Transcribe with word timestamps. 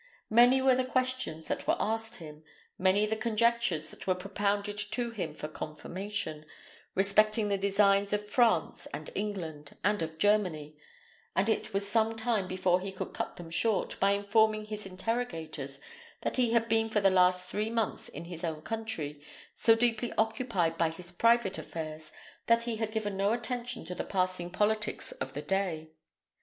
Many 0.31 0.63
were 0.63 0.73
the 0.73 0.83
questions 0.83 1.47
that 1.47 1.67
were 1.67 1.77
asked 1.79 2.15
him; 2.15 2.43
many 2.75 3.05
the 3.05 3.15
conjectures 3.15 3.91
that 3.91 4.07
were 4.07 4.15
propounded 4.15 4.79
to 4.79 5.11
him 5.11 5.35
for 5.35 5.47
confirmation, 5.47 6.43
respecting 6.95 7.49
the 7.49 7.57
designs 7.59 8.11
of 8.11 8.25
France 8.27 8.87
and 8.95 9.11
England, 9.13 9.77
and 9.83 10.01
of 10.01 10.17
Germany; 10.17 10.75
and 11.35 11.47
it 11.47 11.71
was 11.71 11.87
some 11.87 12.17
time 12.17 12.47
before 12.47 12.81
he 12.81 12.91
could 12.91 13.13
cut 13.13 13.35
them 13.37 13.51
short, 13.51 13.99
by 13.99 14.13
informing 14.13 14.65
his 14.65 14.87
interrogators 14.87 15.79
that 16.23 16.37
he 16.37 16.49
had 16.51 16.67
been 16.67 16.89
for 16.89 16.99
the 16.99 17.11
last 17.11 17.47
three 17.47 17.69
months 17.69 18.09
in 18.09 18.25
his 18.25 18.43
own 18.43 18.63
country, 18.63 19.23
so 19.53 19.75
deeply 19.75 20.11
occupied 20.17 20.79
by 20.79 20.89
his 20.89 21.11
private 21.11 21.59
affairs 21.59 22.11
that 22.47 22.63
he 22.63 22.77
had 22.77 22.91
given 22.91 23.15
no 23.15 23.33
attention 23.33 23.85
to 23.85 23.93
the 23.93 24.03
passing 24.03 24.49
politics 24.49 25.11
of 25.11 25.33
the 25.33 25.43
day. 25.43 25.91